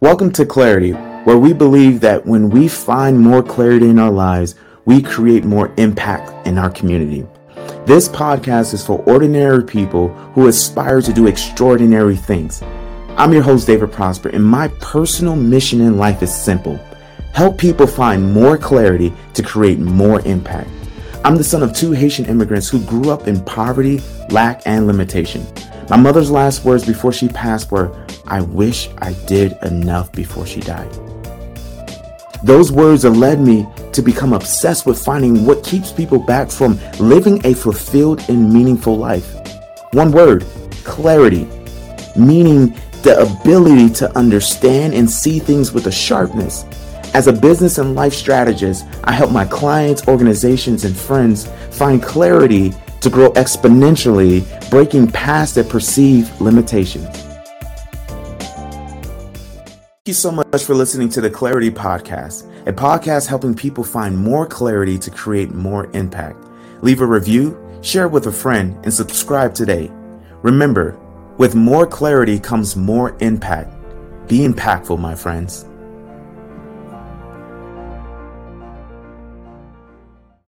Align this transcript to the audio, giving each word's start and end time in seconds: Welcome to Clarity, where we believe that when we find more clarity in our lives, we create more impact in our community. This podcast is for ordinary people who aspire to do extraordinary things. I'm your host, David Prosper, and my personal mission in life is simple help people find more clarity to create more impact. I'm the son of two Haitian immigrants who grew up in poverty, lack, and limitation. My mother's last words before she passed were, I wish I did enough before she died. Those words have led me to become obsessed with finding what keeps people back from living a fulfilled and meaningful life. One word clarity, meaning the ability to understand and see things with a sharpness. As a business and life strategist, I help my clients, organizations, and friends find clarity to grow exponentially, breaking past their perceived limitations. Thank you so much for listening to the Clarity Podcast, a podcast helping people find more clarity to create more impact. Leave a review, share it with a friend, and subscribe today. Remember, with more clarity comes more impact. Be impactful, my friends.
Welcome 0.00 0.30
to 0.34 0.46
Clarity, 0.46 0.92
where 0.92 1.38
we 1.38 1.52
believe 1.52 1.98
that 2.02 2.24
when 2.24 2.50
we 2.50 2.68
find 2.68 3.18
more 3.18 3.42
clarity 3.42 3.88
in 3.88 3.98
our 3.98 4.12
lives, 4.12 4.54
we 4.84 5.02
create 5.02 5.44
more 5.44 5.74
impact 5.76 6.46
in 6.46 6.56
our 6.56 6.70
community. 6.70 7.26
This 7.84 8.08
podcast 8.08 8.74
is 8.74 8.86
for 8.86 9.02
ordinary 9.06 9.64
people 9.64 10.10
who 10.34 10.46
aspire 10.46 11.02
to 11.02 11.12
do 11.12 11.26
extraordinary 11.26 12.14
things. 12.14 12.62
I'm 13.16 13.32
your 13.32 13.42
host, 13.42 13.66
David 13.66 13.90
Prosper, 13.90 14.28
and 14.28 14.44
my 14.44 14.68
personal 14.78 15.34
mission 15.34 15.80
in 15.80 15.98
life 15.98 16.22
is 16.22 16.32
simple 16.32 16.78
help 17.32 17.58
people 17.58 17.88
find 17.88 18.32
more 18.32 18.56
clarity 18.56 19.12
to 19.34 19.42
create 19.42 19.80
more 19.80 20.20
impact. 20.20 20.70
I'm 21.24 21.34
the 21.34 21.42
son 21.42 21.64
of 21.64 21.74
two 21.74 21.90
Haitian 21.90 22.26
immigrants 22.26 22.68
who 22.68 22.84
grew 22.84 23.10
up 23.10 23.26
in 23.26 23.44
poverty, 23.44 24.00
lack, 24.30 24.62
and 24.64 24.86
limitation. 24.86 25.44
My 25.90 25.96
mother's 25.96 26.30
last 26.30 26.66
words 26.66 26.84
before 26.84 27.12
she 27.12 27.28
passed 27.28 27.70
were, 27.70 28.06
I 28.26 28.42
wish 28.42 28.90
I 28.98 29.14
did 29.26 29.56
enough 29.62 30.12
before 30.12 30.46
she 30.46 30.60
died. 30.60 30.92
Those 32.44 32.70
words 32.70 33.04
have 33.04 33.16
led 33.16 33.40
me 33.40 33.66
to 33.92 34.02
become 34.02 34.34
obsessed 34.34 34.84
with 34.84 35.02
finding 35.02 35.46
what 35.46 35.64
keeps 35.64 35.90
people 35.90 36.18
back 36.18 36.50
from 36.50 36.78
living 36.98 37.44
a 37.46 37.54
fulfilled 37.54 38.22
and 38.28 38.52
meaningful 38.52 38.98
life. 38.98 39.34
One 39.92 40.12
word 40.12 40.44
clarity, 40.84 41.48
meaning 42.14 42.74
the 43.02 43.18
ability 43.20 43.88
to 43.94 44.14
understand 44.16 44.92
and 44.92 45.08
see 45.10 45.38
things 45.38 45.72
with 45.72 45.86
a 45.86 45.92
sharpness. 45.92 46.64
As 47.14 47.28
a 47.28 47.32
business 47.32 47.78
and 47.78 47.94
life 47.94 48.12
strategist, 48.12 48.84
I 49.04 49.12
help 49.12 49.32
my 49.32 49.46
clients, 49.46 50.06
organizations, 50.06 50.84
and 50.84 50.94
friends 50.94 51.46
find 51.70 52.02
clarity 52.02 52.74
to 53.00 53.10
grow 53.10 53.30
exponentially, 53.32 54.42
breaking 54.70 55.10
past 55.10 55.54
their 55.54 55.64
perceived 55.64 56.40
limitations. 56.40 57.08
Thank 60.04 60.06
you 60.06 60.14
so 60.14 60.30
much 60.30 60.64
for 60.64 60.74
listening 60.74 61.10
to 61.10 61.20
the 61.20 61.28
Clarity 61.28 61.70
Podcast, 61.70 62.50
a 62.66 62.72
podcast 62.72 63.26
helping 63.26 63.54
people 63.54 63.84
find 63.84 64.16
more 64.16 64.46
clarity 64.46 64.98
to 64.98 65.10
create 65.10 65.50
more 65.50 65.90
impact. 65.92 66.46
Leave 66.82 67.02
a 67.02 67.06
review, 67.06 67.58
share 67.82 68.06
it 68.06 68.12
with 68.12 68.26
a 68.26 68.32
friend, 68.32 68.78
and 68.84 68.94
subscribe 68.94 69.54
today. 69.54 69.90
Remember, 70.42 70.98
with 71.36 71.54
more 71.54 71.86
clarity 71.86 72.38
comes 72.38 72.74
more 72.74 73.16
impact. 73.20 73.74
Be 74.28 74.38
impactful, 74.46 74.98
my 74.98 75.14
friends. 75.14 75.66